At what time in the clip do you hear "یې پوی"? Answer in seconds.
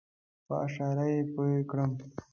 1.13-1.59